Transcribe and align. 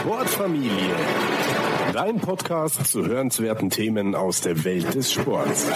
Sportfamilie. 0.00 0.94
Dein 1.92 2.20
Podcast 2.20 2.86
zu 2.86 3.04
hörenswerten 3.04 3.68
Themen 3.68 4.14
aus 4.14 4.40
der 4.40 4.64
Welt 4.64 4.94
des 4.94 5.12
Sports. 5.12 5.66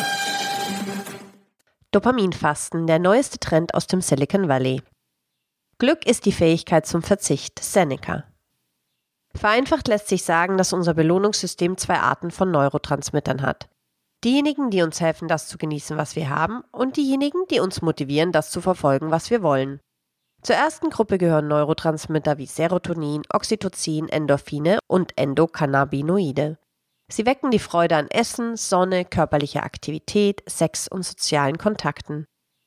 Dopaminfasten, 1.91 2.87
der 2.87 2.99
neueste 2.99 3.39
Trend 3.39 3.75
aus 3.75 3.87
dem 3.89 4.01
Silicon 4.01 4.49
Valley. 4.49 4.83
Glück 5.79 6.07
ist 6.07 6.25
die 6.25 6.33
Fähigkeit 6.33 6.87
zum 6.87 7.03
Verzicht, 7.03 7.59
Seneca. 7.59 8.25
Vereinfacht 9.35 9.89
lässt 9.89 10.09
sich 10.09 10.23
sagen, 10.23 10.57
dass 10.57 10.73
unser 10.73 10.95
Belohnungssystem 10.95 11.77
zwei 11.77 11.99
Arten 11.99 12.31
von 12.31 12.51
Neurotransmittern 12.51 13.43
hat. 13.43 13.69
Diejenigen, 14.23 14.71
die 14.71 14.83
uns 14.83 15.01
helfen, 15.01 15.27
das 15.27 15.49
zu 15.49 15.59
genießen, 15.59 15.97
was 15.97 16.15
wir 16.15 16.31
haben, 16.31 16.63
und 16.71 16.97
diejenigen, 16.97 17.41
die 17.51 17.59
uns 17.59 17.83
motivieren, 17.83 18.31
das 18.31 18.51
zu 18.51 18.61
verfolgen, 18.61 19.11
was 19.11 19.31
wir 19.31 19.43
wollen. 19.43 19.81
Zur 20.43 20.57
ersten 20.57 20.91
Gruppe 20.91 21.19
gehören 21.19 21.47
Neurotransmitter 21.47 22.37
wie 22.37 22.47
Serotonin, 22.47 23.23
Oxytocin, 23.33 24.09
Endorphine 24.09 24.81
und 24.89 25.17
Endokannabinoide. 25.17 26.59
Sie 27.09 27.27
wecken 27.27 27.53
die 27.53 27.61
Freude 27.61 27.95
an 27.95 28.09
Essen, 28.09 28.57
Sonne, 28.57 29.05
körperlicher 29.05 29.63
Aktivität, 29.63 30.43
Sex 30.49 30.89
und 30.89 31.05
sozialen 31.05 31.59
Kontakten. 31.59 32.27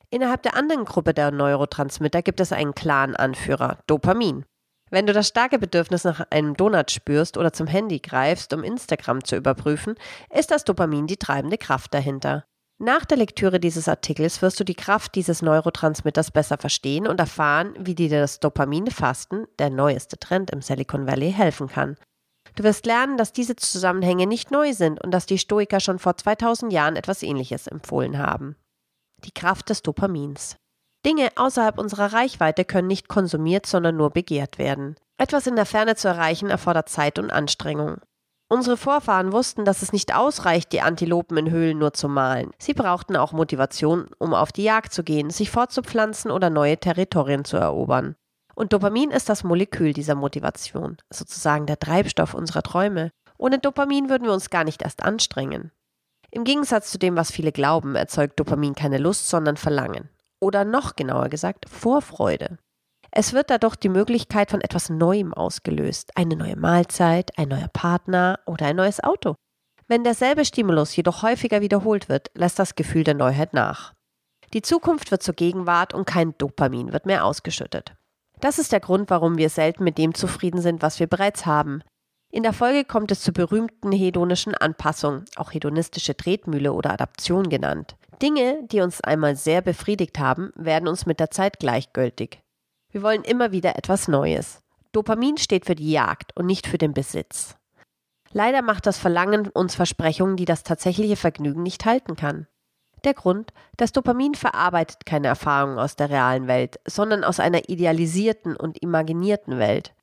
Innerhalb 0.09 0.41
der 0.43 0.55
anderen 0.55 0.85
Gruppe 0.85 1.13
der 1.13 1.31
Neurotransmitter 1.31 2.21
gibt 2.21 2.39
es 2.39 2.53
einen 2.53 2.75
klaren 2.75 3.17
Anführer, 3.17 3.79
Dopamin. 3.87 4.45
Wenn 4.89 5.05
du 5.05 5.11
das 5.11 5.27
starke 5.27 5.59
Bedürfnis 5.59 6.05
nach 6.05 6.25
einem 6.29 6.55
Donut 6.55 6.91
spürst 6.91 7.37
oder 7.37 7.51
zum 7.51 7.67
Handy 7.67 7.99
greifst, 7.99 8.53
um 8.53 8.63
Instagram 8.63 9.25
zu 9.25 9.35
überprüfen, 9.35 9.95
ist 10.33 10.51
das 10.51 10.63
Dopamin 10.63 11.07
die 11.07 11.17
treibende 11.17 11.57
Kraft 11.57 11.93
dahinter. 11.93 12.45
Nach 12.77 13.05
der 13.05 13.17
Lektüre 13.17 13.59
dieses 13.59 13.87
Artikels 13.87 14.41
wirst 14.41 14.59
du 14.59 14.65
die 14.65 14.75
Kraft 14.75 15.15
dieses 15.15 15.41
Neurotransmitters 15.41 16.31
besser 16.31 16.57
verstehen 16.57 17.07
und 17.07 17.21
erfahren, 17.21 17.73
wie 17.79 17.95
dir 17.95 18.09
das 18.09 18.41
Dopaminfasten, 18.41 19.47
der 19.59 19.69
neueste 19.69 20.17
Trend 20.17 20.51
im 20.51 20.61
Silicon 20.61 21.07
Valley, 21.07 21.31
helfen 21.31 21.67
kann. 21.67 21.95
Du 22.55 22.63
wirst 22.63 22.85
lernen, 22.85 23.17
dass 23.17 23.31
diese 23.31 23.55
Zusammenhänge 23.55 24.27
nicht 24.27 24.51
neu 24.51 24.73
sind 24.73 25.01
und 25.01 25.11
dass 25.11 25.25
die 25.25 25.37
Stoiker 25.37 25.79
schon 25.79 25.99
vor 25.99 26.17
2000 26.17 26.71
Jahren 26.71 26.97
etwas 26.97 27.23
Ähnliches 27.23 27.67
empfohlen 27.67 28.17
haben. 28.17 28.57
Die 29.23 29.31
Kraft 29.31 29.69
des 29.69 29.81
Dopamins. 29.81 30.57
Dinge 31.05 31.29
außerhalb 31.35 31.77
unserer 31.77 32.11
Reichweite 32.13 32.65
können 32.65 32.87
nicht 32.87 33.07
konsumiert, 33.07 33.65
sondern 33.65 33.95
nur 33.95 34.09
begehrt 34.09 34.57
werden. 34.57 34.95
Etwas 35.17 35.47
in 35.47 35.55
der 35.55 35.65
Ferne 35.65 35.95
zu 35.95 36.09
erreichen 36.09 36.49
erfordert 36.49 36.89
Zeit 36.89 37.19
und 37.19 37.31
Anstrengung. 37.31 38.01
Unsere 38.47 38.77
Vorfahren 38.77 39.31
wussten, 39.31 39.65
dass 39.65 39.81
es 39.81 39.91
nicht 39.91 40.15
ausreicht, 40.15 40.71
die 40.71 40.81
Antilopen 40.81 41.37
in 41.37 41.49
Höhlen 41.49 41.79
nur 41.79 41.93
zu 41.93 42.07
malen. 42.07 42.51
Sie 42.59 42.73
brauchten 42.73 43.15
auch 43.15 43.31
Motivation, 43.31 44.07
um 44.19 44.33
auf 44.33 44.51
die 44.51 44.63
Jagd 44.63 44.93
zu 44.93 45.03
gehen, 45.03 45.31
sich 45.31 45.49
fortzupflanzen 45.49 46.29
oder 46.29 46.51
neue 46.51 46.77
Territorien 46.77 47.43
zu 47.43 47.57
erobern. 47.57 48.15
Und 48.53 48.71
Dopamin 48.71 49.09
ist 49.09 49.29
das 49.29 49.43
Molekül 49.43 49.93
dieser 49.93 50.15
Motivation, 50.15 50.97
sozusagen 51.09 51.65
der 51.65 51.79
Treibstoff 51.79 52.33
unserer 52.33 52.61
Träume. 52.61 53.11
Ohne 53.37 53.59
Dopamin 53.59 54.09
würden 54.09 54.25
wir 54.25 54.33
uns 54.33 54.49
gar 54.49 54.63
nicht 54.63 54.83
erst 54.83 55.03
anstrengen. 55.03 55.71
Im 56.29 56.43
Gegensatz 56.43 56.91
zu 56.91 56.99
dem, 56.99 57.17
was 57.17 57.31
viele 57.31 57.51
glauben, 57.51 57.95
erzeugt 57.95 58.39
Dopamin 58.39 58.75
keine 58.75 58.99
Lust, 58.99 59.27
sondern 59.27 59.57
Verlangen 59.57 60.09
oder 60.39 60.63
noch 60.63 60.95
genauer 60.95 61.29
gesagt 61.29 61.67
Vorfreude. 61.69 62.59
Es 63.17 63.31
wird 63.31 63.49
dadurch 63.49 63.77
die 63.77 63.87
Möglichkeit 63.87 64.51
von 64.51 64.59
etwas 64.59 64.89
Neuem 64.89 65.33
ausgelöst, 65.33 66.11
eine 66.15 66.35
neue 66.35 66.57
Mahlzeit, 66.57 67.31
ein 67.37 67.47
neuer 67.47 67.69
Partner 67.69 68.41
oder 68.45 68.65
ein 68.65 68.75
neues 68.75 69.01
Auto. 69.01 69.35
Wenn 69.87 70.03
derselbe 70.03 70.43
Stimulus 70.43 70.93
jedoch 70.97 71.23
häufiger 71.23 71.61
wiederholt 71.61 72.09
wird, 72.09 72.29
lässt 72.33 72.59
das 72.59 72.75
Gefühl 72.75 73.05
der 73.05 73.13
Neuheit 73.13 73.53
nach. 73.53 73.93
Die 74.53 74.61
Zukunft 74.61 75.11
wird 75.11 75.23
zur 75.23 75.33
Gegenwart 75.33 75.93
und 75.93 76.05
kein 76.05 76.37
Dopamin 76.37 76.91
wird 76.91 77.05
mehr 77.05 77.23
ausgeschüttet. 77.23 77.93
Das 78.41 78.59
ist 78.59 78.73
der 78.73 78.81
Grund, 78.81 79.09
warum 79.09 79.37
wir 79.37 79.49
selten 79.49 79.85
mit 79.85 79.97
dem 79.97 80.13
zufrieden 80.13 80.61
sind, 80.61 80.81
was 80.81 80.99
wir 80.99 81.07
bereits 81.07 81.45
haben. 81.45 81.83
In 82.33 82.43
der 82.43 82.51
Folge 82.51 82.83
kommt 82.83 83.11
es 83.11 83.21
zur 83.21 83.33
berühmten 83.33 83.93
hedonischen 83.93 84.55
Anpassung, 84.55 85.23
auch 85.37 85.53
hedonistische 85.53 86.17
Tretmühle 86.17 86.73
oder 86.73 86.91
Adaption 86.91 87.47
genannt. 87.47 87.95
Dinge, 88.21 88.67
die 88.69 88.81
uns 88.81 88.99
einmal 88.99 89.37
sehr 89.37 89.61
befriedigt 89.61 90.19
haben, 90.19 90.51
werden 90.55 90.89
uns 90.89 91.05
mit 91.05 91.21
der 91.21 91.31
Zeit 91.31 91.59
gleichgültig. 91.59 92.41
Wir 92.95 93.03
wollen 93.03 93.25
immer 93.25 93.51
wieder 93.51 93.75
etwas 93.75 94.07
Neues. 94.07 94.61
Dopamin 94.93 95.35
steht 95.35 95.65
für 95.65 95.75
die 95.75 95.91
Jagd 95.91 96.31
und 96.37 96.45
nicht 96.45 96.65
für 96.65 96.77
den 96.77 96.93
Besitz. 96.93 97.57
Leider 98.31 98.61
macht 98.61 98.85
das 98.85 98.97
Verlangen 98.97 99.49
uns 99.49 99.75
Versprechungen, 99.75 100.37
die 100.37 100.45
das 100.45 100.63
tatsächliche 100.63 101.17
Vergnügen 101.17 101.61
nicht 101.61 101.83
halten 101.83 102.15
kann. 102.15 102.47
Der 103.03 103.13
Grund, 103.13 103.51
das 103.75 103.91
Dopamin 103.91 104.33
verarbeitet 104.33 105.05
keine 105.05 105.27
Erfahrungen 105.27 105.77
aus 105.77 105.97
der 105.97 106.09
realen 106.09 106.47
Welt, 106.47 106.79
sondern 106.87 107.25
aus 107.25 107.41
einer 107.41 107.67
idealisierten 107.67 108.55
und 108.55 108.81
imaginierten 108.81 109.59
Welt. 109.59 109.93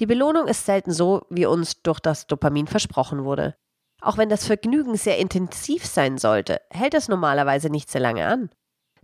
Die 0.00 0.06
Belohnung 0.06 0.48
ist 0.48 0.66
selten 0.66 0.90
so, 0.90 1.24
wie 1.30 1.46
uns 1.46 1.82
durch 1.82 2.00
das 2.00 2.26
Dopamin 2.26 2.66
versprochen 2.66 3.22
wurde. 3.22 3.54
Auch 4.00 4.18
wenn 4.18 4.28
das 4.28 4.48
Vergnügen 4.48 4.96
sehr 4.96 5.18
intensiv 5.18 5.86
sein 5.86 6.18
sollte, 6.18 6.60
hält 6.70 6.94
es 6.94 7.06
normalerweise 7.06 7.70
nicht 7.70 7.88
sehr 7.88 8.00
lange 8.00 8.26
an. 8.26 8.50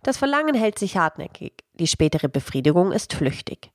Das 0.02 0.16
Verlangen 0.16 0.54
hält 0.54 0.78
sich 0.78 0.96
hartnäckig, 0.96 1.64
die 1.74 1.86
spätere 1.86 2.28
Befriedigung 2.28 2.92
ist 2.92 3.14
flüchtig. 3.14 3.72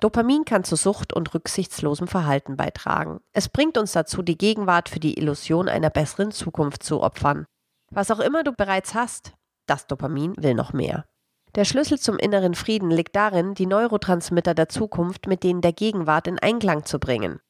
Dopamin 0.00 0.44
kann 0.44 0.64
zu 0.64 0.76
Sucht 0.76 1.12
und 1.12 1.32
rücksichtslosem 1.32 2.08
Verhalten 2.08 2.56
beitragen. 2.56 3.20
Es 3.32 3.48
bringt 3.48 3.78
uns 3.78 3.92
dazu, 3.92 4.22
die 4.22 4.36
Gegenwart 4.36 4.88
für 4.88 5.00
die 5.00 5.18
Illusion 5.18 5.68
einer 5.68 5.90
besseren 5.90 6.32
Zukunft 6.32 6.82
zu 6.82 7.02
opfern. 7.02 7.46
Was 7.90 8.10
auch 8.10 8.20
immer 8.20 8.42
du 8.42 8.52
bereits 8.52 8.94
hast, 8.94 9.32
das 9.66 9.86
Dopamin 9.86 10.34
will 10.38 10.54
noch 10.54 10.72
mehr. 10.72 11.06
Der 11.54 11.64
Schlüssel 11.64 11.98
zum 11.98 12.18
inneren 12.18 12.54
Frieden 12.54 12.90
liegt 12.90 13.14
darin, 13.14 13.54
die 13.54 13.66
Neurotransmitter 13.66 14.54
der 14.54 14.68
Zukunft 14.68 15.26
mit 15.26 15.42
denen 15.44 15.60
der 15.60 15.74
Gegenwart 15.74 16.26
in 16.26 16.38
Einklang 16.38 16.84
zu 16.84 16.98
bringen. 16.98 17.40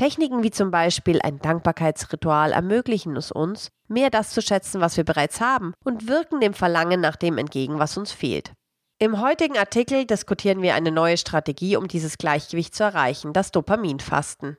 Techniken 0.00 0.42
wie 0.42 0.50
zum 0.50 0.70
Beispiel 0.70 1.20
ein 1.20 1.40
Dankbarkeitsritual 1.40 2.52
ermöglichen 2.52 3.16
es 3.16 3.30
uns, 3.30 3.68
mehr 3.86 4.08
das 4.08 4.30
zu 4.30 4.40
schätzen, 4.40 4.80
was 4.80 4.96
wir 4.96 5.04
bereits 5.04 5.42
haben 5.42 5.74
und 5.84 6.08
wirken 6.08 6.40
dem 6.40 6.54
Verlangen 6.54 7.02
nach 7.02 7.16
dem 7.16 7.36
entgegen, 7.36 7.78
was 7.78 7.98
uns 7.98 8.10
fehlt. 8.10 8.54
Im 8.98 9.20
heutigen 9.20 9.58
Artikel 9.58 10.06
diskutieren 10.06 10.62
wir 10.62 10.74
eine 10.74 10.90
neue 10.90 11.18
Strategie, 11.18 11.76
um 11.76 11.86
dieses 11.86 12.16
Gleichgewicht 12.16 12.74
zu 12.74 12.82
erreichen, 12.82 13.34
das 13.34 13.50
Dopaminfasten. 13.52 14.56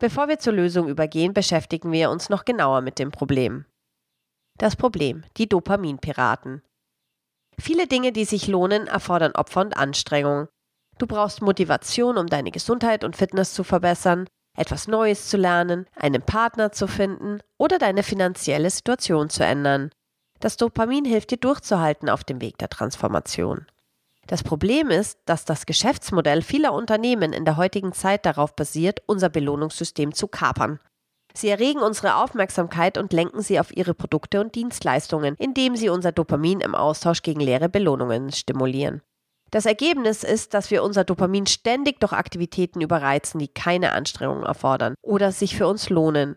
Bevor 0.00 0.26
wir 0.26 0.40
zur 0.40 0.54
Lösung 0.54 0.88
übergehen, 0.88 1.34
beschäftigen 1.34 1.92
wir 1.92 2.10
uns 2.10 2.28
noch 2.28 2.44
genauer 2.44 2.80
mit 2.80 2.98
dem 2.98 3.12
Problem. 3.12 3.66
Das 4.58 4.74
Problem, 4.74 5.22
die 5.36 5.48
Dopaminpiraten. 5.48 6.64
Viele 7.60 7.86
Dinge, 7.86 8.10
die 8.10 8.24
sich 8.24 8.48
lohnen, 8.48 8.88
erfordern 8.88 9.36
Opfer 9.36 9.60
und 9.60 9.76
Anstrengung. 9.76 10.48
Du 10.98 11.06
brauchst 11.06 11.42
Motivation, 11.42 12.18
um 12.18 12.26
deine 12.26 12.50
Gesundheit 12.50 13.04
und 13.04 13.14
Fitness 13.14 13.54
zu 13.54 13.62
verbessern 13.62 14.26
etwas 14.56 14.88
Neues 14.88 15.28
zu 15.28 15.36
lernen, 15.36 15.86
einen 15.96 16.22
Partner 16.22 16.72
zu 16.72 16.86
finden 16.86 17.40
oder 17.56 17.78
deine 17.78 18.02
finanzielle 18.02 18.70
Situation 18.70 19.30
zu 19.30 19.44
ändern. 19.44 19.90
Das 20.40 20.56
Dopamin 20.56 21.04
hilft 21.04 21.30
dir 21.30 21.36
durchzuhalten 21.36 22.08
auf 22.08 22.24
dem 22.24 22.40
Weg 22.40 22.58
der 22.58 22.68
Transformation. 22.68 23.66
Das 24.26 24.42
Problem 24.42 24.90
ist, 24.90 25.18
dass 25.24 25.44
das 25.44 25.66
Geschäftsmodell 25.66 26.42
vieler 26.42 26.72
Unternehmen 26.72 27.32
in 27.32 27.44
der 27.44 27.56
heutigen 27.56 27.92
Zeit 27.92 28.24
darauf 28.24 28.54
basiert, 28.54 29.02
unser 29.06 29.28
Belohnungssystem 29.28 30.14
zu 30.14 30.28
kapern. 30.28 30.78
Sie 31.34 31.48
erregen 31.48 31.80
unsere 31.80 32.16
Aufmerksamkeit 32.16 32.98
und 32.98 33.12
lenken 33.12 33.42
sie 33.42 33.60
auf 33.60 33.76
ihre 33.76 33.94
Produkte 33.94 34.40
und 34.40 34.54
Dienstleistungen, 34.54 35.36
indem 35.36 35.76
sie 35.76 35.88
unser 35.88 36.12
Dopamin 36.12 36.60
im 36.60 36.74
Austausch 36.74 37.22
gegen 37.22 37.40
leere 37.40 37.68
Belohnungen 37.68 38.32
stimulieren. 38.32 39.02
Das 39.50 39.66
Ergebnis 39.66 40.22
ist, 40.22 40.54
dass 40.54 40.70
wir 40.70 40.84
unser 40.84 41.04
Dopamin 41.04 41.46
ständig 41.46 41.98
durch 42.00 42.12
Aktivitäten 42.12 42.80
überreizen, 42.80 43.40
die 43.40 43.48
keine 43.48 43.92
Anstrengung 43.92 44.44
erfordern 44.44 44.94
oder 45.02 45.32
sich 45.32 45.56
für 45.56 45.66
uns 45.66 45.90
lohnen. 45.90 46.36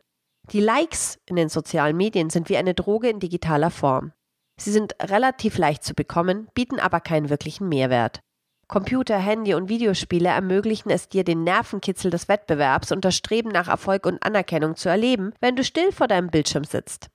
Die 0.51 0.59
Likes 0.59 1.19
in 1.25 1.35
den 1.35 1.49
sozialen 1.49 1.95
Medien 1.95 2.29
sind 2.29 2.49
wie 2.49 2.57
eine 2.57 2.73
Droge 2.73 3.09
in 3.09 3.19
digitaler 3.19 3.69
Form. 3.69 4.13
Sie 4.59 4.71
sind 4.71 4.95
relativ 5.01 5.57
leicht 5.57 5.83
zu 5.83 5.93
bekommen, 5.93 6.47
bieten 6.53 6.79
aber 6.79 6.99
keinen 6.99 7.29
wirklichen 7.29 7.69
Mehrwert. 7.69 8.19
Computer, 8.67 9.17
Handy 9.17 9.53
und 9.53 9.69
Videospiele 9.69 10.29
ermöglichen 10.29 10.89
es 10.89 11.07
dir, 11.07 11.23
den 11.23 11.43
Nervenkitzel 11.43 12.09
des 12.09 12.27
Wettbewerbs 12.27 12.91
und 12.91 13.05
das 13.05 13.15
Streben 13.15 13.49
nach 13.49 13.67
Erfolg 13.67 14.05
und 14.05 14.23
Anerkennung 14.23 14.75
zu 14.75 14.89
erleben, 14.89 15.33
wenn 15.39 15.55
du 15.55 15.63
still 15.63 15.91
vor 15.91 16.07
deinem 16.07 16.29
Bildschirm 16.29 16.63
sitzt. 16.63 17.09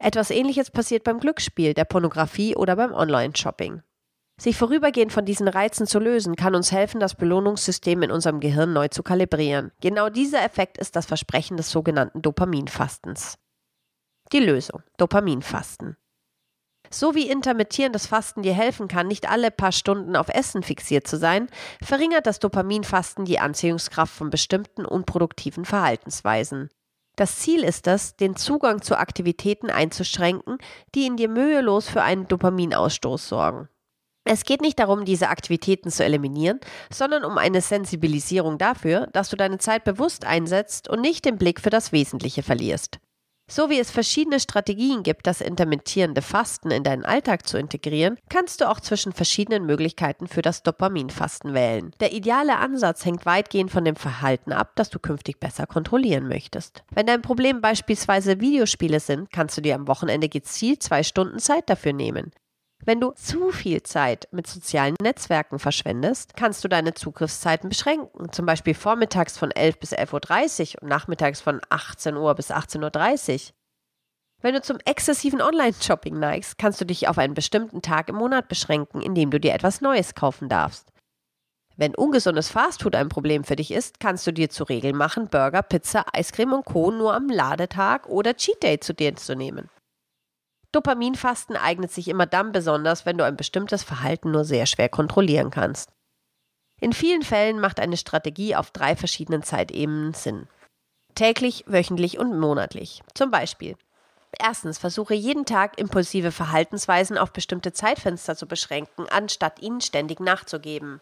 Etwas 0.00 0.30
ähnliches 0.30 0.70
passiert 0.70 1.04
beim 1.04 1.20
Glücksspiel, 1.20 1.74
der 1.74 1.84
Pornografie 1.84 2.56
oder 2.56 2.76
beim 2.76 2.92
Online-Shopping. 2.92 3.82
Sich 4.42 4.56
vorübergehend 4.56 5.12
von 5.12 5.24
diesen 5.24 5.46
Reizen 5.46 5.86
zu 5.86 6.00
lösen, 6.00 6.34
kann 6.34 6.56
uns 6.56 6.72
helfen, 6.72 6.98
das 6.98 7.14
Belohnungssystem 7.14 8.02
in 8.02 8.10
unserem 8.10 8.40
Gehirn 8.40 8.72
neu 8.72 8.88
zu 8.88 9.04
kalibrieren. 9.04 9.70
Genau 9.80 10.08
dieser 10.08 10.44
Effekt 10.44 10.78
ist 10.78 10.96
das 10.96 11.06
Versprechen 11.06 11.56
des 11.56 11.70
sogenannten 11.70 12.22
Dopaminfastens. 12.22 13.38
Die 14.32 14.40
Lösung. 14.40 14.82
Dopaminfasten. 14.96 15.96
So 16.90 17.14
wie 17.14 17.30
intermittierendes 17.30 18.08
Fasten 18.08 18.42
dir 18.42 18.52
helfen 18.52 18.88
kann, 18.88 19.06
nicht 19.06 19.30
alle 19.30 19.52
paar 19.52 19.70
Stunden 19.70 20.16
auf 20.16 20.28
Essen 20.28 20.64
fixiert 20.64 21.06
zu 21.06 21.18
sein, 21.18 21.46
verringert 21.80 22.26
das 22.26 22.40
Dopaminfasten 22.40 23.24
die 23.24 23.38
Anziehungskraft 23.38 24.12
von 24.12 24.30
bestimmten 24.30 24.84
unproduktiven 24.84 25.64
Verhaltensweisen. 25.64 26.68
Das 27.14 27.38
Ziel 27.38 27.62
ist 27.62 27.86
es, 27.86 28.16
den 28.16 28.34
Zugang 28.34 28.82
zu 28.82 28.98
Aktivitäten 28.98 29.70
einzuschränken, 29.70 30.58
die 30.96 31.06
in 31.06 31.16
dir 31.16 31.28
mühelos 31.28 31.88
für 31.88 32.02
einen 32.02 32.26
Dopaminausstoß 32.26 33.28
sorgen. 33.28 33.68
Es 34.24 34.44
geht 34.44 34.60
nicht 34.60 34.78
darum, 34.78 35.04
diese 35.04 35.28
Aktivitäten 35.28 35.90
zu 35.90 36.04
eliminieren, 36.04 36.60
sondern 36.92 37.24
um 37.24 37.38
eine 37.38 37.60
Sensibilisierung 37.60 38.56
dafür, 38.56 39.08
dass 39.12 39.30
du 39.30 39.36
deine 39.36 39.58
Zeit 39.58 39.84
bewusst 39.84 40.24
einsetzt 40.24 40.88
und 40.88 41.00
nicht 41.00 41.24
den 41.24 41.38
Blick 41.38 41.60
für 41.60 41.70
das 41.70 41.90
Wesentliche 41.92 42.42
verlierst. 42.42 42.98
So 43.50 43.68
wie 43.68 43.80
es 43.80 43.90
verschiedene 43.90 44.40
Strategien 44.40 45.02
gibt, 45.02 45.26
das 45.26 45.40
intermittierende 45.40 46.22
Fasten 46.22 46.70
in 46.70 46.84
deinen 46.84 47.04
Alltag 47.04 47.46
zu 47.46 47.58
integrieren, 47.58 48.16
kannst 48.30 48.60
du 48.60 48.70
auch 48.70 48.80
zwischen 48.80 49.12
verschiedenen 49.12 49.66
Möglichkeiten 49.66 50.28
für 50.28 50.40
das 50.40 50.62
Dopaminfasten 50.62 51.52
wählen. 51.52 51.90
Der 52.00 52.12
ideale 52.12 52.56
Ansatz 52.56 53.04
hängt 53.04 53.26
weitgehend 53.26 53.70
von 53.70 53.84
dem 53.84 53.96
Verhalten 53.96 54.52
ab, 54.52 54.72
das 54.76 54.88
du 54.88 54.98
künftig 54.98 55.40
besser 55.40 55.66
kontrollieren 55.66 56.28
möchtest. 56.28 56.84
Wenn 56.94 57.06
dein 57.06 57.20
Problem 57.20 57.60
beispielsweise 57.60 58.40
Videospiele 58.40 59.00
sind, 59.00 59.30
kannst 59.30 59.58
du 59.58 59.60
dir 59.60 59.74
am 59.74 59.88
Wochenende 59.88 60.28
gezielt 60.28 60.82
zwei 60.82 61.02
Stunden 61.02 61.38
Zeit 61.38 61.68
dafür 61.68 61.92
nehmen. 61.92 62.30
Wenn 62.84 63.00
du 63.00 63.12
zu 63.12 63.52
viel 63.52 63.84
Zeit 63.84 64.26
mit 64.32 64.48
sozialen 64.48 64.96
Netzwerken 65.00 65.60
verschwendest, 65.60 66.34
kannst 66.36 66.64
du 66.64 66.68
deine 66.68 66.94
Zugriffszeiten 66.94 67.68
beschränken, 67.68 68.32
zum 68.32 68.44
Beispiel 68.44 68.74
vormittags 68.74 69.38
von 69.38 69.52
11 69.52 69.78
bis 69.78 69.92
11.30 69.92 70.74
Uhr 70.74 70.82
und 70.82 70.88
nachmittags 70.88 71.40
von 71.40 71.60
18 71.68 72.16
Uhr 72.16 72.34
bis 72.34 72.50
18.30 72.50 73.34
Uhr. 73.34 73.54
Wenn 74.40 74.54
du 74.54 74.62
zum 74.62 74.78
exzessiven 74.84 75.40
Online-Shopping 75.40 76.18
neigst, 76.18 76.58
kannst 76.58 76.80
du 76.80 76.84
dich 76.84 77.06
auf 77.06 77.18
einen 77.18 77.34
bestimmten 77.34 77.82
Tag 77.82 78.08
im 78.08 78.16
Monat 78.16 78.48
beschränken, 78.48 79.00
indem 79.00 79.30
du 79.30 79.38
dir 79.38 79.54
etwas 79.54 79.80
Neues 79.80 80.16
kaufen 80.16 80.48
darfst. 80.48 80.88
Wenn 81.76 81.94
ungesundes 81.94 82.50
Fastfood 82.50 82.96
ein 82.96 83.08
Problem 83.08 83.44
für 83.44 83.54
dich 83.54 83.70
ist, 83.70 84.00
kannst 84.00 84.26
du 84.26 84.32
dir 84.32 84.50
zur 84.50 84.68
Regel 84.68 84.92
machen, 84.92 85.28
Burger, 85.28 85.62
Pizza, 85.62 86.04
Eiscreme 86.12 86.54
und 86.54 86.64
Co. 86.64 86.90
nur 86.90 87.14
am 87.14 87.28
Ladetag 87.28 88.08
oder 88.08 88.34
Cheat 88.34 88.60
Day 88.60 88.80
zu 88.80 88.92
dir 88.92 89.14
zu 89.14 89.36
nehmen. 89.36 89.70
Dopaminfasten 90.72 91.56
eignet 91.56 91.92
sich 91.92 92.08
immer 92.08 92.26
dann 92.26 92.52
besonders, 92.52 93.04
wenn 93.04 93.18
du 93.18 93.24
ein 93.24 93.36
bestimmtes 93.36 93.82
Verhalten 93.82 94.30
nur 94.30 94.44
sehr 94.44 94.66
schwer 94.66 94.88
kontrollieren 94.88 95.50
kannst. 95.50 95.90
In 96.80 96.92
vielen 96.92 97.22
Fällen 97.22 97.60
macht 97.60 97.78
eine 97.78 97.96
Strategie 97.96 98.56
auf 98.56 98.70
drei 98.70 98.96
verschiedenen 98.96 99.42
Zeitebenen 99.42 100.14
Sinn. 100.14 100.48
Täglich, 101.14 101.64
wöchentlich 101.66 102.18
und 102.18 102.38
monatlich. 102.38 103.02
Zum 103.14 103.30
Beispiel. 103.30 103.76
Erstens, 104.38 104.78
versuche 104.78 105.14
jeden 105.14 105.44
Tag 105.44 105.78
impulsive 105.78 106.32
Verhaltensweisen 106.32 107.18
auf 107.18 107.32
bestimmte 107.32 107.72
Zeitfenster 107.72 108.34
zu 108.34 108.46
beschränken, 108.46 109.06
anstatt 109.10 109.60
ihnen 109.60 109.82
ständig 109.82 110.20
nachzugeben. 110.20 111.00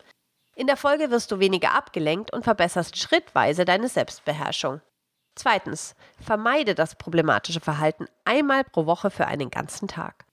In 0.57 0.67
der 0.67 0.77
Folge 0.77 1.11
wirst 1.11 1.31
du 1.31 1.39
weniger 1.39 1.75
abgelenkt 1.75 2.33
und 2.33 2.43
verbesserst 2.43 2.99
schrittweise 2.99 3.65
deine 3.65 3.89
Selbstbeherrschung. 3.89 4.81
Zweitens, 5.41 5.95
vermeide 6.21 6.75
das 6.75 6.97
problematische 6.97 7.61
Verhalten 7.61 8.05
einmal 8.27 8.63
pro 8.63 8.85
Woche 8.85 9.11
für 9.11 9.27
einen 9.27 9.49
ganzen 9.49 9.89
Tag. 9.89 10.27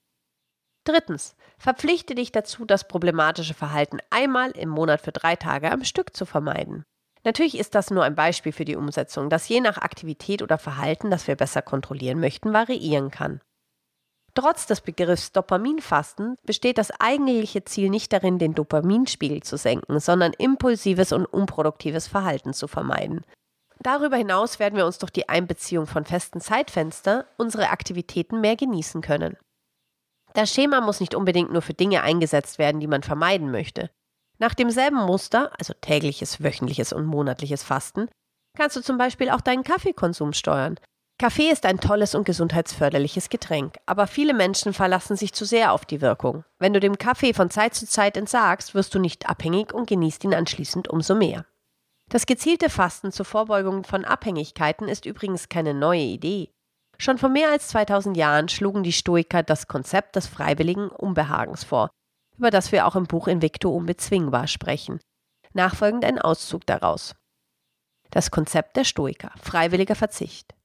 Drittens, 0.83 1.37
verpflichte 1.57 2.13
dich 2.13 2.33
dazu, 2.33 2.65
das 2.65 2.89
problematische 2.89 3.53
Verhalten 3.53 3.99
einmal 4.09 4.51
im 4.51 4.67
Monat 4.67 4.99
für 4.99 5.13
drei 5.13 5.37
Tage 5.37 5.71
am 5.71 5.85
Stück 5.85 6.13
zu 6.13 6.25
vermeiden. 6.25 6.83
Natürlich 7.23 7.57
ist 7.57 7.73
das 7.73 7.89
nur 7.89 8.03
ein 8.03 8.15
Beispiel 8.15 8.51
für 8.51 8.65
die 8.65 8.75
Umsetzung, 8.75 9.29
das 9.29 9.47
je 9.47 9.61
nach 9.61 9.77
Aktivität 9.77 10.41
oder 10.41 10.57
Verhalten, 10.57 11.09
das 11.09 11.25
wir 11.25 11.37
besser 11.37 11.61
kontrollieren 11.61 12.19
möchten, 12.19 12.51
variieren 12.51 13.09
kann. 13.09 13.39
Trotz 14.33 14.67
des 14.67 14.81
Begriffs 14.81 15.31
Dopaminfasten 15.31 16.35
besteht 16.43 16.77
das 16.77 16.91
eigentliche 16.99 17.63
Ziel 17.63 17.89
nicht 17.89 18.11
darin, 18.11 18.39
den 18.39 18.55
Dopaminspiegel 18.55 19.41
zu 19.41 19.55
senken, 19.55 20.01
sondern 20.01 20.33
impulsives 20.33 21.13
und 21.13 21.25
unproduktives 21.25 22.09
Verhalten 22.09 22.51
zu 22.53 22.67
vermeiden. 22.67 23.23
Darüber 23.81 24.17
hinaus 24.17 24.59
werden 24.59 24.75
wir 24.75 24.85
uns 24.85 24.97
durch 24.97 25.11
die 25.11 25.29
Einbeziehung 25.29 25.87
von 25.87 26.05
festen 26.05 26.41
Zeitfenster 26.41 27.25
unsere 27.37 27.69
Aktivitäten 27.69 28.41
mehr 28.41 28.55
genießen 28.55 29.01
können. 29.01 29.37
Das 30.33 30.53
Schema 30.53 30.81
muss 30.81 30.99
nicht 30.99 31.15
unbedingt 31.15 31.51
nur 31.51 31.61
für 31.61 31.73
Dinge 31.73 32.03
eingesetzt 32.03 32.59
werden, 32.59 32.79
die 32.79 32.87
man 32.87 33.03
vermeiden 33.03 33.51
möchte. 33.51 33.89
Nach 34.39 34.53
demselben 34.53 34.97
Muster, 34.97 35.51
also 35.57 35.73
tägliches, 35.81 36.43
wöchentliches 36.43 36.93
und 36.93 37.05
monatliches 37.05 37.63
Fasten, 37.63 38.07
kannst 38.55 38.75
du 38.75 38.81
zum 38.81 38.97
Beispiel 38.97 39.29
auch 39.29 39.41
deinen 39.41 39.63
Kaffeekonsum 39.63 40.33
steuern. 40.33 40.79
Kaffee 41.19 41.49
ist 41.49 41.65
ein 41.65 41.79
tolles 41.79 42.13
und 42.13 42.25
gesundheitsförderliches 42.25 43.29
Getränk, 43.29 43.77
aber 43.87 44.05
viele 44.05 44.35
Menschen 44.35 44.73
verlassen 44.73 45.17
sich 45.17 45.33
zu 45.33 45.45
sehr 45.45 45.71
auf 45.71 45.85
die 45.85 46.01
Wirkung. 46.01 46.43
Wenn 46.59 46.73
du 46.73 46.79
dem 46.79 46.99
Kaffee 46.99 47.33
von 47.33 47.49
Zeit 47.49 47.73
zu 47.73 47.87
Zeit 47.87 48.15
entsagst, 48.15 48.75
wirst 48.75 48.93
du 48.93 48.99
nicht 48.99 49.27
abhängig 49.27 49.73
und 49.73 49.89
genießt 49.89 50.23
ihn 50.25 50.35
anschließend 50.35 50.87
umso 50.87 51.15
mehr. 51.15 51.45
Das 52.09 52.25
gezielte 52.25 52.69
Fasten 52.69 53.11
zur 53.11 53.25
Vorbeugung 53.25 53.83
von 53.83 54.05
Abhängigkeiten 54.05 54.87
ist 54.87 55.05
übrigens 55.05 55.49
keine 55.49 55.73
neue 55.73 56.01
Idee. 56.01 56.49
Schon 56.97 57.17
vor 57.17 57.29
mehr 57.29 57.51
als 57.51 57.67
2000 57.67 58.15
Jahren 58.15 58.49
schlugen 58.49 58.81
die 58.83 58.93
Stoiker 58.93 59.43
das 59.43 59.67
Konzept 59.67 60.15
des 60.15 60.25
freiwilligen 60.25 60.89
Unbehagens 60.89 61.63
vor, 61.63 61.89
über 62.37 62.49
das 62.49 62.71
wir 62.71 62.87
auch 62.87 62.95
im 62.95 63.05
Buch 63.05 63.27
Invicto 63.27 63.69
unbezwingbar 63.69 64.47
sprechen. 64.47 64.99
Nachfolgend 65.53 66.05
ein 66.05 66.19
Auszug 66.19 66.65
daraus. 66.65 67.13
Das 68.09 68.31
Konzept 68.31 68.77
der 68.77 68.85
Stoiker, 68.85 69.31
freiwilliger 69.41 69.95
Verzicht. 69.95 70.55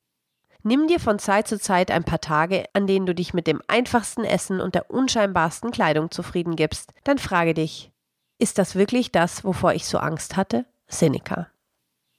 Nimm 0.63 0.87
dir 0.87 1.01
von 1.01 1.19
Zeit 1.19 1.49
zu 1.49 1.59
Zeit 1.59 1.91
ein 1.91 2.05
paar 2.05 2.21
Tage, 2.21 2.67
an 2.73 2.87
denen 2.87 3.05
du 3.05 3.17
dich 3.17 3.35
mit 3.35 3.49
dem 3.49 3.61
einfachsten 3.67 4.25
Essen 4.25 4.61
und 4.61 4.77
der 4.77 4.91
unscheinbarsten 4.91 5.73
Kleidung 5.73 6.13
zufrieden 6.13 6.55
gibst, 6.55 6.95
dann 7.03 7.19
frage 7.19 7.53
dich, 7.53 7.91
ist 8.39 8.59
das 8.59 8.77
wirklich 8.77 9.11
das, 9.11 9.45
wovor 9.45 9.73
ich 9.75 9.87
so 9.87 9.99
Angst 9.99 10.37
hatte? 10.37 10.67
Seneca. 10.93 11.49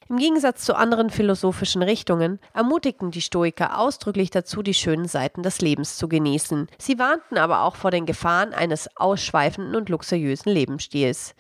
Im 0.10 0.18
Gegensatz 0.18 0.66
zu 0.66 0.76
anderen 0.76 1.10
philosophischen 1.10 1.82
Richtungen 1.82 2.40
ermutigten 2.54 3.12
die 3.12 3.22
Stoiker 3.22 3.80
ausdrücklich 3.80 4.30
dazu, 4.30 4.62
die 4.62 4.74
schönen 4.74 5.08
Seiten 5.08 5.44
des 5.44 5.62
Lebens 5.62 5.98
zu 5.98 6.10
genießen. 6.10 6.68
Sie 6.78 7.00
warnten 7.00 7.38
aber 7.38 7.62
auch 7.64 7.76
vor 7.76 7.92
den 7.92 8.06
Gefahren 8.06 8.54
eines 8.54 8.90
ausschweifenden 8.98 9.76
und 9.76 9.90
luxuriösen 9.90 10.52
Lebensstils. 10.52 11.36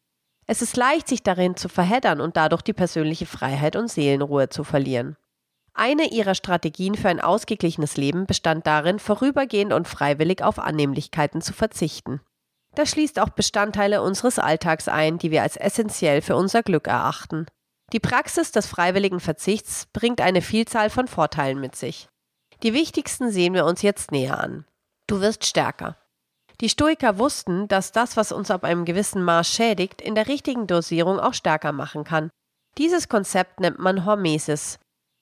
Es 0.47 0.62
ist 0.62 0.77
leicht, 0.77 1.07
sich 1.07 1.24
darin 1.24 1.56
zu 1.56 1.69
verheddern 1.69 2.21
und 2.21 2.38
dadurch 2.38 2.62
die 2.62 2.74
persönliche 2.74 3.25
Freiheit 3.25 3.75
und 3.75 3.89
Seelenruhe 3.89 4.50
zu 4.50 4.63
verlieren. 4.63 5.18
Eine 5.74 6.12
ihrer 6.12 6.35
Strategien 6.35 6.95
für 6.95 7.09
ein 7.09 7.19
ausgeglichenes 7.19 7.97
Leben 7.97 8.27
bestand 8.27 8.68
darin, 8.68 9.00
vorübergehend 9.00 9.74
und 9.74 9.88
freiwillig 9.88 10.44
auf 10.44 10.59
Annehmlichkeiten 10.59 11.41
zu 11.41 11.53
verzichten. 11.53 12.21
Das 12.75 12.89
schließt 12.89 13.19
auch 13.19 13.29
Bestandteile 13.29 14.01
unseres 14.01 14.39
Alltags 14.39 14.87
ein, 14.87 15.17
die 15.17 15.31
wir 15.31 15.43
als 15.43 15.57
essentiell 15.57 16.21
für 16.21 16.35
unser 16.35 16.63
Glück 16.63 16.87
erachten. 16.87 17.45
Die 17.91 17.99
Praxis 17.99 18.51
des 18.51 18.65
freiwilligen 18.65 19.19
Verzichts 19.19 19.87
bringt 19.93 20.21
eine 20.21 20.41
Vielzahl 20.41 20.89
von 20.89 21.07
Vorteilen 21.07 21.59
mit 21.59 21.75
sich. 21.75 22.07
Die 22.63 22.73
wichtigsten 22.73 23.29
sehen 23.29 23.53
wir 23.53 23.65
uns 23.65 23.81
jetzt 23.81 24.11
näher 24.11 24.39
an. 24.39 24.65
Du 25.05 25.21
wirst 25.21 25.45
stärker. 25.45 25.97
Die 26.61 26.69
Stoiker 26.69 27.19
wussten, 27.19 27.67
dass 27.67 27.91
das, 27.91 28.15
was 28.17 28.31
uns 28.31 28.49
ab 28.49 28.63
einem 28.63 28.85
gewissen 28.85 29.23
Maß 29.23 29.47
schädigt, 29.47 30.01
in 30.01 30.15
der 30.15 30.27
richtigen 30.27 30.65
Dosierung 30.65 31.19
auch 31.19 31.33
stärker 31.33 31.71
machen 31.71 32.03
kann. 32.03 32.29
Dieses 32.77 33.09
Konzept 33.09 33.59
nennt 33.59 33.80
man 33.80 34.06
Hormesis. 34.06 34.80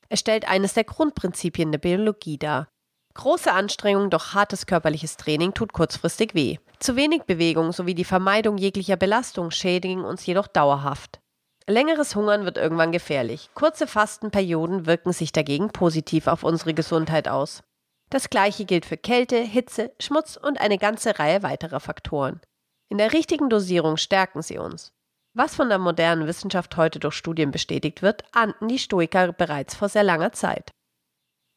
Es 0.08 0.20
stellt 0.20 0.48
eines 0.48 0.74
der 0.74 0.84
Grundprinzipien 0.84 1.72
der 1.72 1.79
Biologie 1.79 2.38
dar. 2.38 2.67
Große 3.15 3.51
Anstrengung 3.51 4.10
durch 4.10 4.34
hartes 4.34 4.65
körperliches 4.65 5.17
Training 5.17 5.53
tut 5.53 5.74
kurzfristig 5.74 6.34
weh. 6.34 6.60
Zu 6.82 6.96
wenig 6.96 7.26
Bewegung 7.26 7.74
sowie 7.74 7.94
die 7.94 8.04
Vermeidung 8.04 8.58
jeglicher 8.58 8.98
Belastung 8.98 9.52
schädigen 9.52 10.04
uns 10.04 10.26
jedoch 10.26 10.48
dauerhaft. 10.48 11.20
Längeres 11.68 12.16
Hungern 12.16 12.44
wird 12.44 12.58
irgendwann 12.58 12.92
gefährlich. 12.92 13.52
Kurze 13.54 13.86
Fastenperioden 13.86 14.88
wirken 14.88 15.14
sich 15.14 15.32
dagegen 15.32 15.70
positiv 15.70 16.26
auf 16.26 16.42
unsere 16.42 16.74
Gesundheit 16.74 17.28
aus. 17.28 17.62
Das 18.10 18.32
gleiche 18.32 18.66
gilt 18.66 18.88
für 18.88 18.98
Kälte, 18.98 19.38
Hitze, 19.38 19.92
Schmutz 20.00 20.38
und 20.38 20.60
eine 20.60 20.80
ganze 20.80 21.20
Reihe 21.20 21.44
weiterer 21.44 21.80
Faktoren. 21.80 22.42
In 22.90 22.98
der 22.98 23.14
richtigen 23.14 23.52
Dosierung 23.52 23.98
stärken 23.98 24.42
sie 24.42 24.58
uns. 24.58 24.92
Was 25.36 25.54
von 25.54 25.70
der 25.70 25.78
modernen 25.78 26.26
Wissenschaft 26.26 26.76
heute 26.78 27.00
durch 27.00 27.14
Studien 27.14 27.52
bestätigt 27.52 28.02
wird, 28.02 28.24
ahnten 28.34 28.68
die 28.68 28.80
Stoiker 28.80 29.32
bereits 29.34 29.76
vor 29.76 29.88
sehr 29.88 30.04
langer 30.04 30.32
Zeit. 30.32 30.72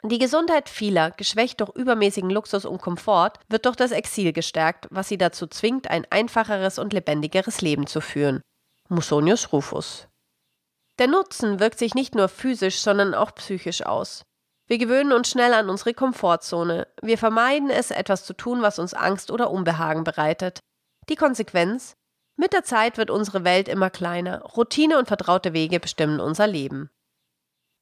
Die 0.07 0.19
Gesundheit 0.19 0.69
vieler, 0.69 1.09
geschwächt 1.11 1.61
durch 1.61 1.71
übermäßigen 1.71 2.29
Luxus 2.29 2.65
und 2.65 2.79
Komfort, 2.79 3.39
wird 3.49 3.65
durch 3.65 3.75
das 3.75 3.91
Exil 3.91 4.33
gestärkt, 4.33 4.87
was 4.91 5.07
sie 5.07 5.17
dazu 5.17 5.47
zwingt, 5.47 5.89
ein 5.89 6.05
einfacheres 6.11 6.77
und 6.77 6.93
lebendigeres 6.93 7.61
Leben 7.61 7.87
zu 7.87 8.01
führen. 8.01 8.41
Musonius 8.87 9.51
Rufus. 9.51 10.07
Der 10.99 11.07
Nutzen 11.07 11.59
wirkt 11.59 11.79
sich 11.79 11.95
nicht 11.95 12.13
nur 12.13 12.29
physisch, 12.29 12.81
sondern 12.81 13.15
auch 13.15 13.33
psychisch 13.33 13.83
aus. 13.83 14.21
Wir 14.67 14.77
gewöhnen 14.77 15.11
uns 15.11 15.29
schnell 15.29 15.53
an 15.53 15.69
unsere 15.69 15.95
Komfortzone. 15.95 16.87
Wir 17.01 17.17
vermeiden 17.17 17.71
es, 17.71 17.89
etwas 17.89 18.25
zu 18.25 18.33
tun, 18.33 18.61
was 18.61 18.77
uns 18.77 18.93
Angst 18.93 19.31
oder 19.31 19.49
Unbehagen 19.49 20.03
bereitet. 20.03 20.59
Die 21.09 21.15
Konsequenz? 21.15 21.95
Mit 22.35 22.53
der 22.53 22.63
Zeit 22.63 22.97
wird 22.97 23.09
unsere 23.09 23.43
Welt 23.43 23.67
immer 23.67 23.89
kleiner. 23.89 24.41
Routine 24.41 24.99
und 24.99 25.07
vertraute 25.07 25.53
Wege 25.53 25.79
bestimmen 25.79 26.19
unser 26.19 26.45
Leben. 26.45 26.89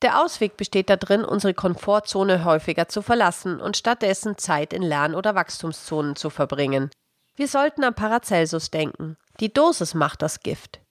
Der 0.03 0.21
Ausweg 0.21 0.57
besteht 0.57 0.89
darin, 0.89 1.23
unsere 1.23 1.53
Komfortzone 1.53 2.43
häufiger 2.43 2.89
zu 2.89 3.01
verlassen 3.01 3.61
und 3.61 3.77
stattdessen 3.77 4.37
Zeit 4.37 4.73
in 4.73 4.81
Lern- 4.81 5.15
oder 5.15 5.33
Wachstumszonen 5.33 6.17
zu 6.17 6.29
verbringen. 6.29 6.91
Wir 7.37 7.47
sollten 7.47 7.85
an 7.85 7.95
Paracelsus 7.95 8.69
denken. 8.69 9.15
Die 9.39 9.53
Dosis 9.53 9.93
macht 9.93 10.21
das 10.21 10.41
Gift. 10.41 10.81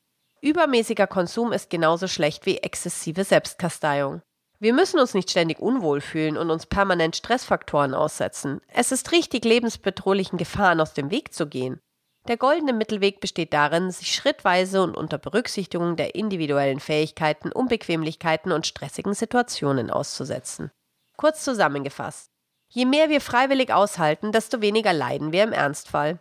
Übermäßiger 0.40 1.06
Konsum 1.06 1.52
ist 1.52 1.68
genauso 1.68 2.08
schlecht 2.08 2.46
wie 2.46 2.56
exzessive 2.56 3.22
Selbstkasteiung. 3.22 4.22
Wir 4.58 4.72
müssen 4.72 4.98
uns 4.98 5.12
nicht 5.12 5.30
ständig 5.30 5.60
unwohl 5.60 6.00
fühlen 6.00 6.38
und 6.38 6.50
uns 6.50 6.64
permanent 6.64 7.14
Stressfaktoren 7.14 7.94
aussetzen. 7.94 8.62
Es 8.68 8.92
ist 8.92 9.12
richtig, 9.12 9.44
lebensbedrohlichen 9.44 10.38
Gefahren 10.38 10.80
aus 10.80 10.94
dem 10.94 11.10
Weg 11.10 11.34
zu 11.34 11.46
gehen. 11.46 11.80
Der 12.28 12.36
goldene 12.36 12.72
Mittelweg 12.72 13.20
besteht 13.20 13.52
darin, 13.52 13.90
sich 13.90 14.14
schrittweise 14.14 14.82
und 14.82 14.96
unter 14.96 15.18
Berücksichtigung 15.18 15.96
der 15.96 16.14
individuellen 16.14 16.78
Fähigkeiten, 16.78 17.50
Unbequemlichkeiten 17.50 18.52
und 18.52 18.66
stressigen 18.66 19.14
Situationen 19.14 19.90
auszusetzen. 19.90 20.70
Kurz 21.16 21.42
zusammengefasst. 21.42 22.30
Je 22.68 22.86
mehr 22.86 23.08
wir 23.08 23.20
freiwillig 23.20 23.72
aushalten, 23.72 24.30
desto 24.30 24.60
weniger 24.60 24.92
leiden 24.92 25.32
wir 25.32 25.42
im 25.42 25.52
Ernstfall. 25.52 26.20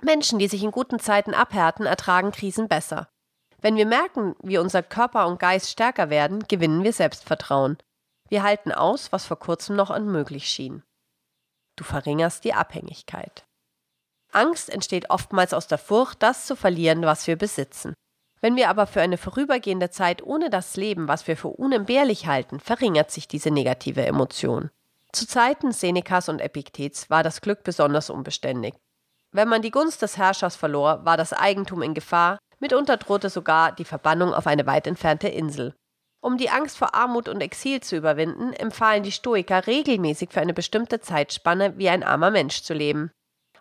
Menschen, 0.00 0.38
die 0.38 0.48
sich 0.48 0.64
in 0.64 0.72
guten 0.72 0.98
Zeiten 0.98 1.34
abhärten, 1.34 1.86
ertragen 1.86 2.32
Krisen 2.32 2.66
besser. 2.66 3.08
Wenn 3.60 3.76
wir 3.76 3.86
merken, 3.86 4.34
wie 4.42 4.58
unser 4.58 4.82
Körper 4.82 5.28
und 5.28 5.38
Geist 5.38 5.70
stärker 5.70 6.10
werden, 6.10 6.40
gewinnen 6.48 6.82
wir 6.82 6.92
Selbstvertrauen. 6.92 7.78
Wir 8.28 8.42
halten 8.42 8.72
aus, 8.72 9.12
was 9.12 9.26
vor 9.26 9.38
kurzem 9.38 9.76
noch 9.76 9.90
unmöglich 9.90 10.46
schien. 10.46 10.82
Du 11.76 11.84
verringerst 11.84 12.44
die 12.44 12.54
Abhängigkeit. 12.54 13.46
Angst 14.32 14.70
entsteht 14.70 15.10
oftmals 15.10 15.54
aus 15.54 15.66
der 15.66 15.78
Furcht, 15.78 16.22
das 16.22 16.46
zu 16.46 16.56
verlieren, 16.56 17.02
was 17.02 17.26
wir 17.26 17.36
besitzen. 17.36 17.94
Wenn 18.40 18.56
wir 18.56 18.68
aber 18.70 18.86
für 18.86 19.00
eine 19.00 19.18
vorübergehende 19.18 19.90
Zeit 19.90 20.22
ohne 20.22 20.50
das 20.50 20.76
Leben, 20.76 21.06
was 21.06 21.28
wir 21.28 21.36
für 21.36 21.48
unentbehrlich 21.48 22.26
halten, 22.26 22.58
verringert 22.58 23.10
sich 23.10 23.28
diese 23.28 23.50
negative 23.50 24.04
Emotion. 24.04 24.70
Zu 25.12 25.28
Zeiten 25.28 25.72
Senecas 25.72 26.28
und 26.28 26.40
Epiktets 26.40 27.08
war 27.08 27.22
das 27.22 27.40
Glück 27.40 27.62
besonders 27.62 28.10
unbeständig. 28.10 28.74
Wenn 29.30 29.48
man 29.48 29.62
die 29.62 29.70
Gunst 29.70 30.02
des 30.02 30.16
Herrschers 30.16 30.56
verlor, 30.56 31.04
war 31.04 31.16
das 31.16 31.32
Eigentum 31.32 31.82
in 31.82 31.94
Gefahr, 31.94 32.38
mitunter 32.58 32.96
drohte 32.96 33.30
sogar 33.30 33.72
die 33.72 33.84
Verbannung 33.84 34.34
auf 34.34 34.46
eine 34.46 34.66
weit 34.66 34.86
entfernte 34.86 35.28
Insel. 35.28 35.74
Um 36.20 36.36
die 36.36 36.50
Angst 36.50 36.78
vor 36.78 36.94
Armut 36.94 37.28
und 37.28 37.40
Exil 37.40 37.80
zu 37.80 37.96
überwinden, 37.96 38.52
empfahlen 38.52 39.02
die 39.02 39.12
Stoiker 39.12 39.66
regelmäßig 39.66 40.30
für 40.30 40.40
eine 40.40 40.54
bestimmte 40.54 41.00
Zeitspanne 41.00 41.76
wie 41.78 41.88
ein 41.88 42.02
armer 42.02 42.30
Mensch 42.30 42.62
zu 42.62 42.74
leben. 42.74 43.10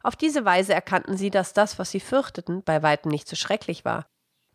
Auf 0.04 0.16
diese 0.16 0.46
Weise 0.46 0.74
erkannten 0.74 1.18
sie, 1.18 1.30
dass 1.30 1.54
das, 1.54 1.80
was 1.80 1.92
sie 1.92 2.00
fürchteten, 2.00 2.64
bei 2.64 2.82
weitem 2.84 3.12
nicht 3.12 3.28
so 3.28 3.36
schrecklich 3.36 3.86
war. 3.86 4.06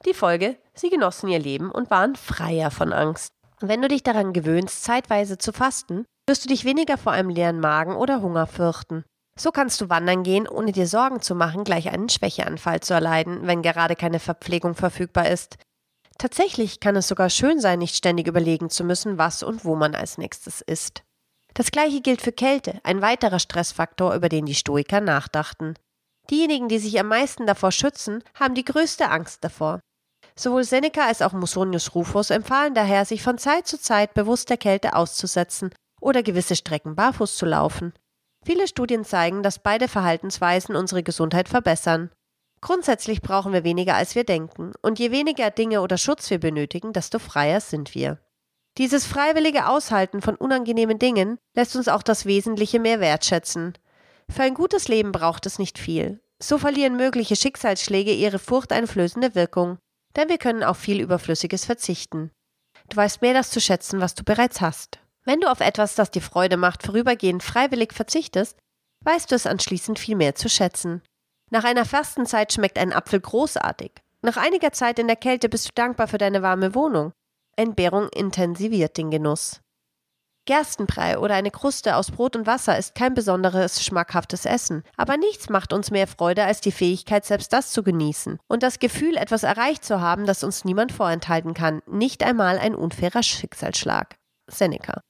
Die 0.05 0.15
Folge, 0.15 0.57
sie 0.75 0.91
genossen 0.91 1.29
ihr 1.29 1.39
Leben 1.39 1.71
und 1.71 1.91
waren 1.91 2.17
freier 2.17 2.71
von 2.71 2.93
Angst. 2.93 3.33
Wenn 3.61 3.81
du 3.81 3.89
dich 3.89 4.03
daran 4.03 4.33
gewöhnst, 4.33 4.85
zeitweise 4.85 5.39
zu 5.39 5.53
fasten, 5.53 6.05
wirst 6.27 6.45
du 6.45 6.49
dich 6.49 6.65
weniger 6.65 6.99
vor 6.99 7.13
einem 7.13 7.31
leeren 7.31 7.61
Magen 7.61 7.97
oder 7.97 8.21
Hunger 8.21 8.47
fürchten. 8.47 9.05
So 9.39 9.51
kannst 9.51 9.81
du 9.81 9.89
wandern 9.89 10.23
gehen, 10.23 10.49
ohne 10.49 10.73
dir 10.73 10.87
Sorgen 10.87 11.21
zu 11.21 11.35
machen, 11.35 11.65
gleich 11.65 11.91
einen 11.91 12.09
Schwächeanfall 12.09 12.81
zu 12.81 12.95
erleiden, 12.95 13.47
wenn 13.47 13.63
gerade 13.63 13.97
keine 13.97 14.19
Verpflegung 14.19 14.75
verfügbar 14.75 15.29
ist. 15.29 15.57
Tatsächlich 16.19 16.81
kann 16.81 16.97
es 16.97 17.09
sogar 17.09 17.29
schön 17.29 17.61
sein, 17.61 17.79
nicht 17.79 17.95
ständig 17.95 18.27
überlegen 18.27 18.71
zu 18.71 18.85
müssen, 18.85 19.19
was 19.19 19.43
und 19.43 19.65
wo 19.65 19.77
man 19.77 19.95
als 19.95 20.17
nächstes 20.17 20.63
isst. 20.63 21.03
Das 21.57 21.71
gleiche 21.71 22.03
gilt 22.03 22.21
für 22.21 22.33
Kälte, 22.33 22.81
ein 22.85 23.01
weiterer 23.01 23.39
Stressfaktor, 23.39 24.15
über 24.15 24.29
den 24.29 24.45
die 24.45 24.55
Stoiker 24.55 25.01
nachdachten. 25.01 25.73
Diejenigen, 26.29 26.69
die 26.69 26.79
sich 26.79 27.01
am 27.01 27.09
meisten 27.09 27.47
davor 27.47 27.73
schützen, 27.73 28.23
haben 28.39 28.55
die 28.55 28.65
größte 28.65 29.09
Angst 29.09 29.43
davor. 29.43 29.81
Sowohl 30.39 30.65
Seneca 30.65 31.07
als 31.07 31.23
auch 31.23 31.33
Musonius 31.33 31.95
Rufus 31.95 32.29
empfahlen 32.29 32.75
daher, 32.75 33.07
sich 33.07 33.23
von 33.23 33.39
Zeit 33.39 33.67
zu 33.67 33.81
Zeit 33.81 34.13
bewusst 34.13 34.51
der 34.51 34.59
Kälte 34.59 34.95
auszusetzen 34.95 35.71
oder 35.99 36.23
gewisse 36.23 36.57
Strecken 36.57 36.95
barfuß 36.95 37.39
zu 37.39 37.47
laufen. 37.47 37.95
Viele 38.45 38.69
Studien 38.69 39.07
zeigen, 39.07 39.43
dass 39.43 39.59
beide 39.59 39.89
Verhaltensweisen 39.89 40.77
unsere 40.77 41.03
Gesundheit 41.03 41.49
verbessern. 41.49 42.11
Grundsätzlich 42.61 43.23
brauchen 43.23 43.55
wir 43.55 43.65
weniger, 43.65 43.95
als 43.95 44.15
wir 44.15 44.25
denken, 44.25 44.73
und 44.83 44.99
je 44.99 45.11
weniger 45.11 45.51
Dinge 45.51 45.81
oder 45.81 45.97
Schutz 45.97 46.29
wir 46.29 46.39
benötigen, 46.39 46.93
desto 46.93 47.19
freier 47.19 47.63
sind 47.63 47.95
wir. 47.95 48.19
Dieses 48.79 49.07
freiwillige 49.07 49.69
Aushalten 49.69 50.21
von 50.21 50.37
unangenehmen 50.37 50.99
Dingen 50.99 51.39
lässt 51.55 51.77
uns 51.77 51.89
auch 51.89 52.03
das 52.03 52.27
Wesentliche 52.27 52.79
mehr 52.79 53.01
wertschätzen. 53.01 53.73
Für 54.29 54.43
ein 54.43 54.55
gutes 54.55 54.89
Leben 54.89 55.13
braucht 55.13 55.47
es 55.47 55.59
nicht 55.59 55.79
viel. 55.79 56.21
So 56.39 56.59
verlieren 56.59 56.97
mögliche 56.97 57.37
Schicksalsschläge 57.37 58.13
ihre 58.13 58.39
furchteinflößende 58.39 59.35
Wirkung, 59.35 59.79
denn 60.17 60.29
wir 60.29 60.37
können 60.37 60.63
auf 60.63 60.77
viel 60.77 61.01
Überflüssiges 61.01 61.65
verzichten. 61.65 62.31
Du 62.91 62.97
weißt 62.97 63.23
mehr 63.23 63.33
das 63.33 63.51
zu 63.51 63.61
schätzen, 63.61 64.01
was 64.01 64.15
du 64.15 64.25
bereits 64.25 64.61
hast. 64.61 64.99
Wenn 65.25 65.41
du 65.41 65.51
auf 65.51 65.61
etwas, 65.61 65.95
das 65.95 66.11
dir 66.11 66.21
Freude 66.21 66.59
macht, 66.59 66.83
vorübergehend 66.83 67.43
freiwillig 67.43 67.95
verzichtest, 67.95 68.59
weißt 69.05 69.31
du 69.31 69.35
es 69.35 69.47
anschließend 69.47 69.99
viel 69.99 70.17
mehr 70.17 70.35
zu 70.35 70.51
schätzen. 70.51 71.03
Nach 71.51 71.65
einer 71.65 71.87
Fastenzeit 71.87 72.53
schmeckt 72.53 72.79
ein 72.79 72.93
Apfel 72.93 73.21
großartig. 73.21 73.93
Nach 74.21 74.37
einiger 74.37 74.73
Zeit 74.73 74.99
in 74.99 75.07
der 75.07 75.17
Kälte 75.17 75.49
bist 75.49 75.69
du 75.69 75.73
dankbar 75.75 76.09
für 76.09 76.19
deine 76.19 76.43
warme 76.43 76.75
Wohnung. 76.75 77.13
Entbehrung 77.57 78.09
intensiviert 78.11 78.97
den 78.97 79.11
Genuss. 79.11 79.61
Gerstenbrei 80.47 81.19
oder 81.19 81.35
eine 81.35 81.51
Kruste 81.51 81.97
aus 81.97 82.13
Brot 82.13 82.37
und 82.37 82.47
Wasser 82.47 82.79
ist 82.79 82.95
kein 82.95 83.15
besonderes 83.15 83.85
schmackhaftes 83.85 84.47
Essen, 84.47 84.85
aber 84.97 85.17
nichts 85.17 85.49
macht 85.49 85.73
uns 85.73 85.91
mehr 85.91 86.07
Freude 86.07 86.45
als 86.45 86.61
die 86.61 86.71
Fähigkeit, 86.71 87.25
selbst 87.25 87.53
das 87.53 87.73
zu 87.73 87.83
genießen 87.83 88.39
und 88.47 88.63
das 88.63 88.79
Gefühl, 88.79 89.17
etwas 89.17 89.43
erreicht 89.43 89.85
zu 89.85 90.01
haben, 90.01 90.25
das 90.25 90.45
uns 90.45 90.65
niemand 90.65 90.93
vorenthalten 90.93 91.53
kann, 91.53 91.83
nicht 91.87 92.23
einmal 92.23 92.59
ein 92.59 92.77
unfairer 92.77 93.25
Schicksalsschlag. 93.25 94.17
Seneca. 94.49 95.01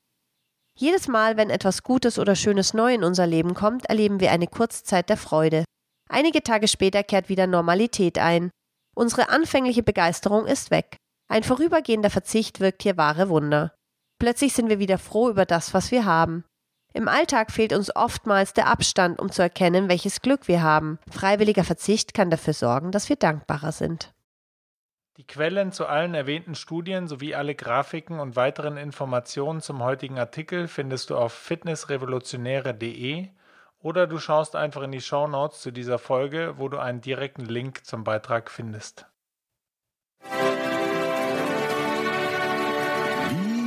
Jedes 0.79 1.09
Mal, 1.09 1.37
wenn 1.37 1.51
etwas 1.51 1.83
Gutes 1.83 2.19
oder 2.19 2.35
Schönes 2.35 2.73
neu 2.73 2.95
in 2.95 3.05
unser 3.05 3.27
Leben 3.27 3.55
kommt, 3.55 3.87
erleben 3.87 4.21
wir 4.21 4.31
eine 4.31 4.47
Kurzzeit 4.47 5.09
der 5.11 5.17
Freude. 5.17 5.65
Einige 6.09 6.43
Tage 6.43 6.69
später 6.69 7.03
kehrt 7.03 7.29
wieder 7.29 7.47
Normalität 7.47 8.19
ein. 8.19 8.51
Unsere 8.95 9.29
anfängliche 9.29 9.83
Begeisterung 9.83 10.47
ist 10.47 10.71
weg. 10.71 10.97
Ein 11.29 11.43
vorübergehender 11.43 12.11
Verzicht 12.11 12.61
wirkt 12.61 12.83
hier 12.83 12.97
wahre 12.97 13.29
Wunder. 13.29 13.75
Plötzlich 14.19 14.53
sind 14.53 14.69
wir 14.69 14.79
wieder 14.79 14.99
froh 14.99 15.29
über 15.29 15.45
das, 15.45 15.75
was 15.75 15.91
wir 15.91 16.05
haben. 16.05 16.45
Im 16.95 17.09
Alltag 17.09 17.53
fehlt 17.53 17.75
uns 17.75 17.95
oftmals 17.95 18.55
der 18.55 18.69
Abstand, 18.69 19.21
um 19.21 19.31
zu 19.31 19.43
erkennen, 19.43 19.89
welches 19.91 20.23
Glück 20.23 20.49
wir 20.49 20.63
haben. 20.63 20.99
Freiwilliger 21.11 21.65
Verzicht 21.65 22.15
kann 22.15 22.31
dafür 22.31 22.55
sorgen, 22.55 22.91
dass 22.91 23.11
wir 23.11 23.17
dankbarer 23.17 23.73
sind. 23.73 24.15
Die 25.19 25.27
Quellen 25.27 25.73
zu 25.73 25.87
allen 25.87 26.15
erwähnten 26.15 26.55
Studien 26.55 27.07
sowie 27.07 27.35
alle 27.35 27.55
Grafiken 27.55 28.21
und 28.21 28.37
weiteren 28.37 28.77
Informationen 28.77 29.61
zum 29.61 29.83
heutigen 29.83 30.19
Artikel 30.19 30.69
findest 30.69 31.11
du 31.11 31.17
auf 31.17 31.33
fitnessrevolutionäre.de 31.33 33.29
oder 33.79 34.07
du 34.07 34.19
schaust 34.19 34.57
einfach 34.57 34.83
in 34.83 34.93
die 34.93 35.01
Show 35.01 35.27
Notes 35.27 35.61
zu 35.61 35.71
dieser 35.71 35.99
Folge, 35.99 36.55
wo 36.59 36.69
du 36.69 36.79
einen 36.79 37.01
direkten 37.01 37.47
Link 37.47 37.85
zum 37.85 38.05
Beitrag 38.05 38.51
findest. 38.51 39.07